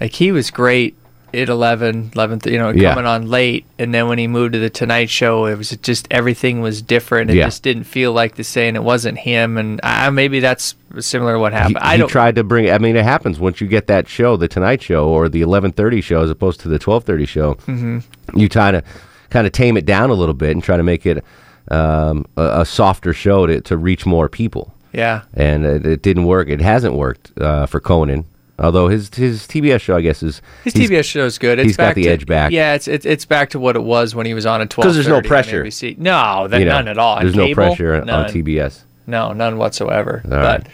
[0.00, 0.96] Like he was great
[1.34, 2.90] at 11, 11, you know, Yeah.
[2.94, 6.06] coming on late, and then when he moved to the Tonight Show, it was just
[6.10, 7.30] everything was different.
[7.30, 7.44] It Yeah.
[7.46, 8.76] just didn't feel like the same.
[8.76, 11.78] It wasn't him, and I, maybe that's similar to what He, happened.
[11.78, 12.08] I he don't.
[12.08, 12.70] tried to bring.
[12.70, 15.72] I mean, it happens once you get that show, the Tonight Show, or the eleven
[15.72, 17.54] thirty show, as opposed to the twelve thirty show.
[17.66, 18.02] Mhm.
[18.34, 18.82] You try to
[19.30, 21.22] kind of tame it down a little bit and try to make it
[21.70, 24.74] um, a, a softer show to, to reach more people.
[24.92, 25.20] Yeah.
[25.34, 26.48] and it, it didn't work.
[26.48, 28.24] It hasn't worked uh, for Conan.
[28.60, 31.58] Although his his TBS show, I guess, is His TBS show is good.
[31.58, 32.52] It's he's got the to- edge back.
[32.52, 34.84] Yeah, it's, it's it's back to what it was when he was on at twelve.
[34.84, 35.64] because there's no pressure.
[35.98, 37.16] No, that, You know, none at all.
[37.16, 38.06] On There's no cable, pressure on.
[38.06, 38.80] TBS.
[39.06, 40.20] No, none whatsoever.
[40.24, 40.66] All but right.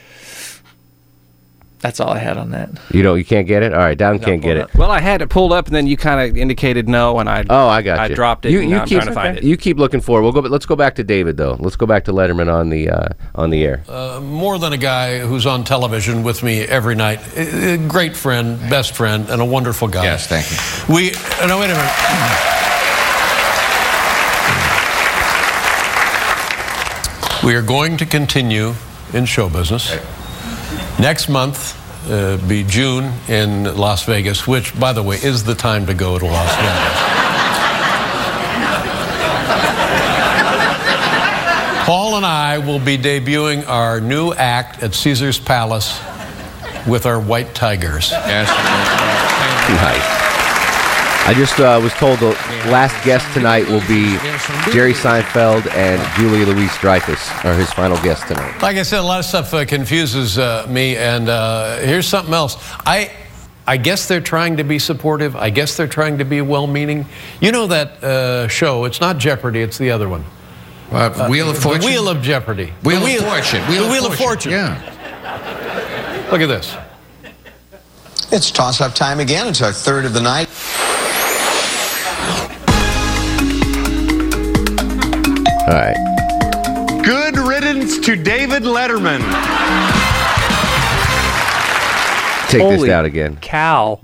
[1.86, 2.68] That's all I had on that.
[2.90, 3.72] You know, you can't get it.
[3.72, 4.74] All right, Dowden can't get it.
[4.74, 7.44] Well, I had it pulled up, and then you kind of indicated no, and I
[7.48, 8.16] Oh, I got I you.
[8.16, 8.50] dropped it.
[8.50, 9.44] You, and you now I'm keep trying to find it.
[9.44, 10.18] you keep looking for.
[10.18, 10.22] it.
[10.24, 10.40] We'll go.
[10.40, 11.56] Let's go back to David though.
[11.60, 13.84] Let's go back to Letterman on the uh, on the air.
[13.88, 17.20] Uh, more than a guy who's on television with me every night.
[17.36, 20.02] A a great friend, best friend, and a wonderful guy.
[20.02, 20.92] Yes, thank you.
[20.92, 21.92] We, uh, no, wait a minute.
[27.44, 28.74] We are going to continue
[29.12, 29.94] in show business.
[30.98, 31.76] Next month,
[32.10, 36.18] uh, be June in Las Vegas, which, by the way, is the time to go
[36.18, 37.16] to Las Vegas.
[41.84, 46.00] Paul and I will be debuting our new act at Caesar's Palace
[46.86, 48.10] with our white tigers.
[48.10, 48.48] Yes.
[49.68, 50.25] Nice.
[51.26, 52.30] I just uh, was told the
[52.70, 54.16] last guest tonight will be
[54.72, 58.62] Jerry Seinfeld and Julia Louise Dreyfus are his final guests tonight.
[58.62, 62.32] Like I said, a lot of stuff uh, confuses uh, me, and uh, here's something
[62.32, 62.56] else.
[62.86, 63.10] I,
[63.66, 65.34] I guess they're trying to be supportive.
[65.34, 67.06] I guess they're trying to be well-meaning.
[67.40, 68.84] You know that uh, show?
[68.84, 69.62] It's not Jeopardy.
[69.62, 70.24] It's the other one.
[70.92, 71.84] Uh, Wheel of the Fortune?
[71.84, 72.72] Wheel of Jeopardy.
[72.84, 73.62] Wheel The of Fortune.
[73.68, 74.52] Wheel the of Wheel of Fortune.
[74.52, 74.52] Fortune.
[74.52, 76.28] Yeah.
[76.30, 76.76] Look at this.
[78.30, 79.48] It's toss-up time again.
[79.48, 80.48] It's our third of the night.
[85.68, 87.02] All right.
[87.04, 89.20] Good riddance to David Letterman.
[92.48, 93.36] Take this Holy down again.
[93.40, 94.00] Cow.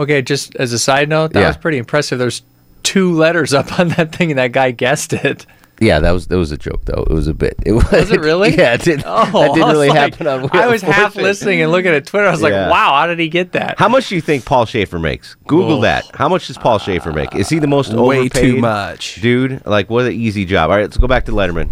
[0.00, 1.46] Okay, just as a side note, that Yeah.
[1.48, 2.18] was pretty impressive.
[2.18, 2.42] There's
[2.82, 5.46] two letters up on that thing, and that guy guessed it.
[5.80, 7.02] Yeah, that was that was a joke though.
[7.08, 7.54] It was a bit.
[7.66, 8.54] It was, Was it really?
[8.56, 9.04] yeah, it didn't.
[9.06, 10.26] Oh, that didn't really like- happen.
[10.28, 12.26] On I was half listening and looking at Twitter.
[12.28, 13.78] I was like, wow, how did he get that?
[13.78, 15.34] How much do you think Paul Shaffer makes?
[15.46, 15.82] Google Oh.
[15.82, 16.04] that.
[16.14, 17.34] How much does Paul Shaffer make?
[17.34, 19.16] Is he the most Way too much.
[19.20, 19.66] dude?
[19.66, 20.70] Like, what an easy job.
[20.70, 21.68] All right, let's go back to Letterman.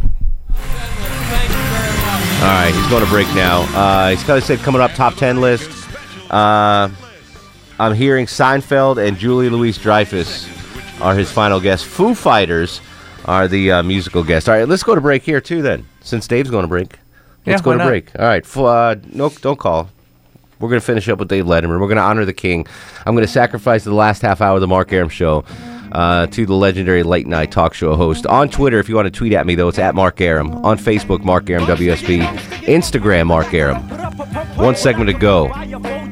[2.42, 3.60] All right, he's going to break now.
[3.72, 5.70] Uh, he's kind of said coming up top ten list.
[6.28, 6.88] Uh,
[7.78, 10.48] I'm hearing Seinfeld and Julia Louis-Dreyfus
[11.00, 11.86] are his final guests.
[11.86, 12.80] Foo Fighters
[13.26, 14.48] are the uh, musical guests.
[14.48, 15.62] All right, let's go to break here too.
[15.62, 16.98] Then, since Dave's going to break,
[17.46, 17.86] let's Yeah, go to not?
[17.88, 18.10] break.
[18.18, 19.88] All right, uh, no, don't call.
[20.60, 21.80] We're going to finish up with Dave Letterman.
[21.80, 22.66] We're going to honor the king.
[23.04, 25.44] I'm going to sacrifice the last half hour of the Mark Arum show
[25.90, 28.26] uh, to the legendary late night talk show host.
[28.26, 30.64] On Twitter, if you want to tweet at me, though, it's at Mark Arum.
[30.64, 32.22] On Facebook, Mark Arum WSB.
[32.66, 33.82] Instagram, Mark Arum.
[34.56, 35.48] One segment to go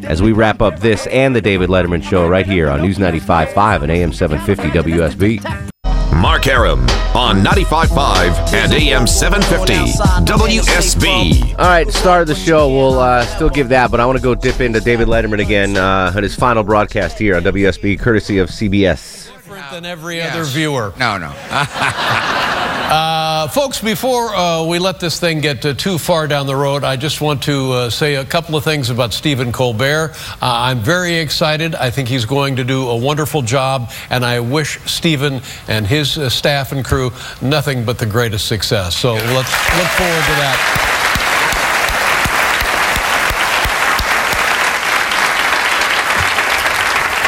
[0.04, 3.82] as we wrap up this and the David Letterman show right here on News 95.5
[3.82, 5.70] and AM 750 WSB.
[6.14, 6.80] Mark Arum
[7.14, 9.92] on 95.5 and AM 750
[10.24, 11.58] WSB.
[11.58, 12.68] All right, start of the show.
[12.68, 15.76] We'll uh, still give that, but I want to go dip into David Letterman again
[15.76, 19.32] uh, at his final broadcast here on WSB, courtesy of CBS.
[19.32, 20.92] Different than every other viewer.
[20.98, 21.34] No, no.
[22.90, 26.84] Uh, folks, before uh, we let this thing get uh, too far down the road,
[26.84, 30.14] I just want to uh, say a couple of things about Stephen Colbert.
[30.14, 31.74] Uh, I'm very excited.
[31.74, 36.18] I think he's going to do a wonderful job, and I wish Stephen and his
[36.18, 38.96] uh, staff and crew nothing but the greatest success.
[38.96, 40.96] So let's look forward to that.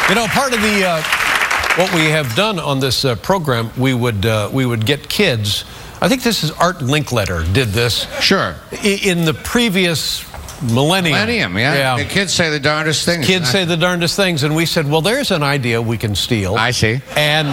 [0.09, 1.03] You know, part of the uh,
[1.77, 5.65] what we have done on this uh, program, we would uh, we would get kids.
[6.03, 8.09] I think this is Art Linkletter did this.
[8.21, 8.57] Sure.
[8.83, 10.25] In the previous
[10.61, 11.15] millennium.
[11.15, 11.97] Millennium, yeah.
[11.97, 13.25] The kids say the darndest things.
[13.25, 16.57] Kids say the darndest things, and we said, well, there's an idea we can steal.
[16.57, 17.01] I see.
[17.17, 17.47] And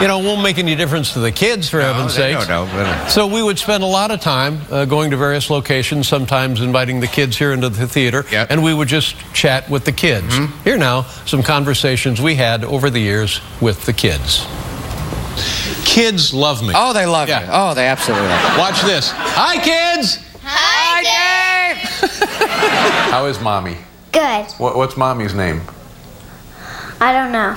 [0.00, 2.36] you know, it won't make any difference to the kids, for heaven's sake.
[2.36, 2.46] sakes.
[2.46, 5.16] don't know, but- uh, So we would spend a lot of time uh, going to
[5.16, 9.68] various locations, sometimes inviting the kids here into the theater, and we would just chat
[9.68, 10.38] with the kids.
[10.38, 10.62] Mm-hmm.
[10.62, 14.46] Here now, some conversations we had over the years with the kids.
[15.84, 16.72] Kids love me.
[16.76, 17.38] Oh, they love you.
[17.48, 18.58] Oh, they absolutely love you.
[18.58, 19.10] Watch this.
[19.14, 20.18] Hi, kids.
[20.42, 21.82] Hi, Dave.
[23.10, 23.76] How is mommy?
[24.12, 24.46] Good.
[24.58, 25.60] What, what's mommy's name?
[27.00, 27.54] I don't know.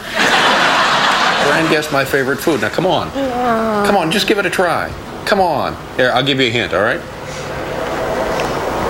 [1.47, 2.62] Try and guess my favorite food.
[2.62, 3.07] Now, come on.
[3.15, 3.84] No.
[3.86, 4.91] Come on, just give it a try.
[5.25, 5.75] Come on.
[5.95, 7.01] Here, I'll give you a hint, all right?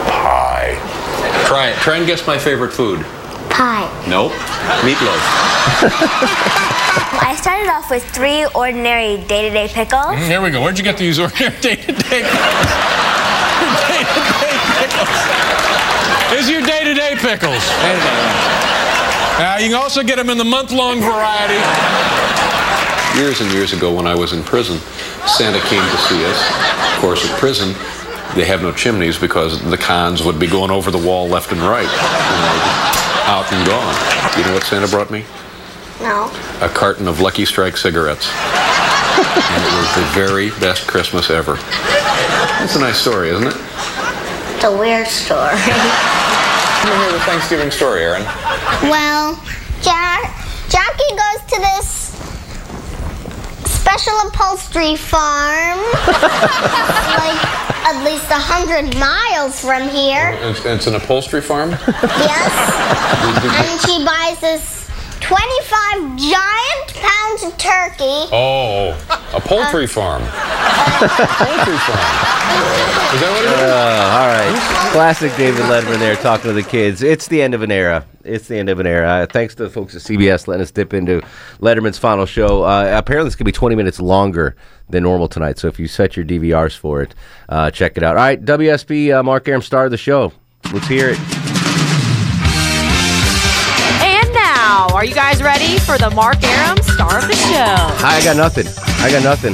[0.09, 0.75] Pie.
[1.45, 1.75] Try it.
[1.77, 3.05] Try and guess my favorite food.
[3.51, 3.87] Pie.
[4.09, 4.31] Nope.
[4.81, 5.21] Meatloaf.
[7.23, 10.15] I started off with three ordinary day-to-day pickles.
[10.15, 10.61] Mm, Here we go.
[10.61, 12.23] Where'd you get these ordinary day-to-day Day-to-day
[14.79, 15.09] pickles.
[16.39, 17.63] Is your day-to-day pickles.
[19.39, 21.59] Now, you can also get them in the month-long variety.
[23.19, 24.77] Years and years ago, when I was in prison,
[25.27, 26.39] Santa came to see us.
[26.95, 27.73] Of course, in prison,
[28.35, 31.59] they have no chimneys because the cons would be going over the wall left and
[31.61, 31.89] right.
[33.21, 34.37] You know, out and gone.
[34.37, 35.25] You know what Santa brought me?
[36.01, 36.31] No.
[36.61, 38.29] A carton of Lucky Strike cigarettes.
[38.31, 41.55] and it was the very best Christmas ever.
[42.59, 43.55] That's a nice story, isn't it?
[44.55, 45.55] It's a weird story.
[45.55, 48.23] Let me hear the Thanksgiving story, Aaron.
[48.89, 49.35] well,
[49.81, 50.33] Jack,
[50.69, 51.87] Jackie goes to this
[53.65, 55.79] special upholstery farm,
[57.17, 60.37] like at least a hundred miles from here.
[60.41, 61.71] It's, it's an upholstery farm?
[61.71, 62.53] Yes.
[63.69, 64.87] and she buys this
[65.21, 66.60] 25 giant
[67.41, 68.29] pounds of turkey.
[68.31, 68.91] Oh,
[69.33, 70.21] a poultry farm.
[70.31, 71.99] poultry farm.
[73.13, 73.61] Is that what it is?
[73.61, 74.91] Uh, all right.
[74.91, 77.01] Classic David Letterman there talking to the kids.
[77.01, 78.05] It's the end of an era.
[78.23, 79.07] It's the end of an era.
[79.07, 81.21] Uh, thanks to the folks at CBS letting us dip into
[81.59, 82.63] Letterman's final show.
[82.63, 84.55] Uh, apparently, it's going to be 20 minutes longer
[84.89, 85.57] than normal tonight.
[85.57, 87.15] So if you set your DVRs for it,
[87.49, 88.17] uh, check it out.
[88.17, 88.43] All right.
[88.43, 90.33] WSB, uh, Mark Arum, star of the show.
[90.73, 91.19] Let's hear it.
[94.03, 96.77] And now, are you guys ready for the Mark Arum
[97.09, 98.05] star of the show?
[98.05, 98.67] I got nothing.
[99.03, 99.53] I got nothing.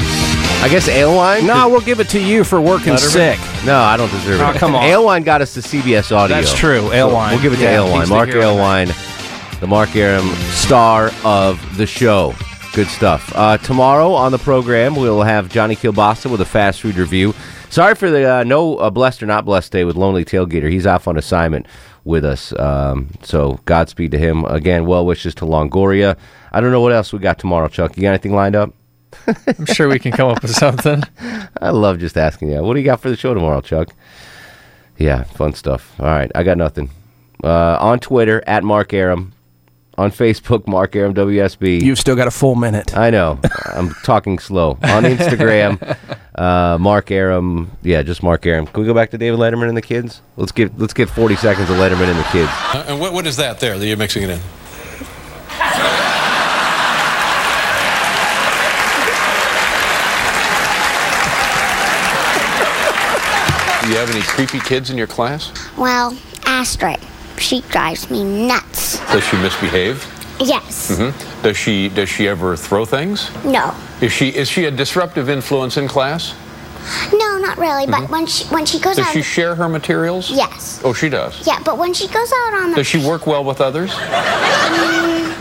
[0.60, 1.45] I guess Alewine?
[1.45, 3.38] No, we'll give it to you for working Letterman?
[3.38, 3.66] sick.
[3.66, 4.58] No, I don't deserve Oh, it.
[4.58, 4.84] come on.
[4.84, 6.36] Alewine got us to CBS Audio.
[6.36, 7.32] That's true, So Alewine.
[7.32, 8.00] we'll give it to Yeah, Alewine.
[8.00, 12.34] he's the Mark hero of Alewine, the Mark Arum star of the show.
[12.74, 13.32] Good stuff.
[13.36, 17.34] Uh, tomorrow on the program, we'll have Johnny Kilbasa with a fast food review.
[17.70, 20.70] Sorry for the uh, no uh, blessed or not blessed day with Lonely Tailgater.
[20.72, 21.66] He's off on assignment
[22.08, 22.58] with us.
[22.58, 24.45] Um, so Godspeed to him.
[24.45, 26.18] Again, well wishes to Longoria.
[26.51, 27.95] I don't know what else we got tomorrow, Chuck.
[27.95, 28.74] You got anything lined up?
[29.47, 31.03] I'm sure we can come up with something.
[31.62, 32.64] I love just asking you.
[32.64, 33.89] What do you got for the show tomorrow, Chuck?
[34.97, 35.99] Yeah, fun stuff.
[35.99, 36.89] All right, I got nothing.
[37.43, 39.34] Uh, on Twitter at Mark Arum,
[39.97, 41.82] on Facebook Mark Arum WSB.
[41.82, 42.97] You've still got a full minute.
[42.97, 43.39] I know.
[43.66, 44.72] I'm talking slow.
[44.72, 45.80] On Instagram,
[46.38, 47.72] uh, Mark Arum.
[47.82, 48.68] Yeah, just Mark Arum.
[48.68, 50.22] Can we go back to David Letterman and the kids?
[50.36, 52.52] Let's give let's get 40 seconds of Letterman and the kids.
[52.74, 54.40] Uh, and what, what is that there that you're mixing it in?
[63.82, 65.54] Do you have any creepy kids in your class?
[65.78, 67.00] Well, Astrid,
[67.38, 69.00] she drives me nuts.
[69.12, 70.16] Does she misbehave?
[70.40, 70.96] Yes.
[70.96, 71.10] hmm
[71.42, 73.30] Does she does she ever throw things?
[73.44, 73.74] No.
[74.02, 76.34] Is she is she a disruptive influence in class?
[77.12, 77.86] No, not really.
[77.88, 80.30] But when she when she goes Does out, does she share her materials?
[80.32, 80.80] yes.
[80.84, 81.46] Oh, she does.
[81.46, 83.92] Yeah, but when she goes out on the Does she work well with others?
[83.92, 85.34] Mm,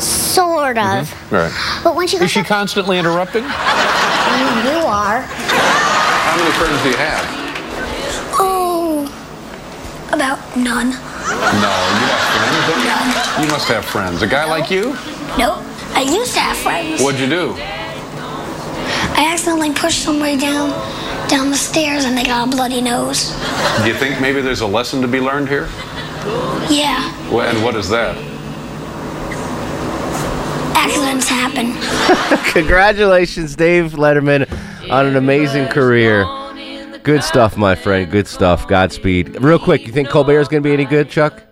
[0.00, 1.12] sort of.
[1.32, 1.52] Right.
[1.84, 3.42] But when she goes Is she constantly interrupting?
[3.42, 3.50] you
[4.86, 5.20] are.
[5.22, 7.24] How many friends do you have?
[8.40, 9.04] Oh,
[10.12, 10.90] about none.
[10.90, 12.66] No, you have friends.
[12.68, 13.17] don't you?
[13.40, 14.22] You must have friends.
[14.22, 14.90] A guy like you?
[15.38, 15.62] Nope.
[15.94, 17.00] I used to have friends.
[17.02, 17.54] What'd you do?
[17.56, 20.70] I accidentally pushed somebody down
[21.28, 23.30] down the stairs and they got a bloody nose.
[23.82, 25.68] Do you think maybe there's a lesson to be learned here?
[26.70, 28.16] Yeah, Well, and what is that?
[30.74, 31.74] accidents happen.
[32.52, 34.50] Congratulations, Dave Letterman,
[34.90, 36.24] on an amazing career.
[37.02, 38.10] Good stuff, my friend.
[38.10, 38.66] Good stuff.
[38.68, 39.42] Godspeed.
[39.42, 41.42] Real quick, you think Colbert's going to be any good, Chuck?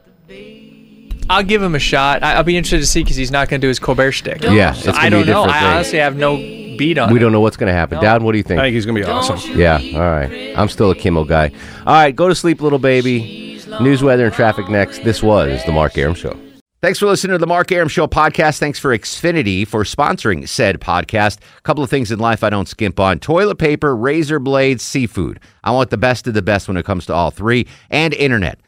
[1.29, 2.23] I'll give him a shot.
[2.23, 4.43] I, I'll be interested to see because he's not going to do his Colbert shtick.
[4.43, 5.45] Yeah, So it's I be don't a know.
[5.47, 7.21] different I honestly have no beat on We it.
[7.21, 8.01] don't know what's going to happen.
[8.01, 8.61] Dad, what do you think?
[8.61, 9.59] I think he's going to be awesome.
[9.59, 10.55] Yeah, all right.
[10.57, 11.51] I'm still a Kimmel guy.
[11.87, 13.61] All right, go to sleep, little baby.
[13.81, 15.03] News, weather, and traffic next.
[15.03, 16.39] This was The Mark Arum Show.
[16.83, 18.59] Thanks for listening to the Mark Arum Show podcast.
[18.59, 21.39] Thanks for Xfinity for sponsoring said podcast.
[21.59, 25.41] A couple of things in life I don't skimp on toilet paper, razor blades, seafood.
[25.65, 28.61] I want the best of the best when it comes to all three, and internet.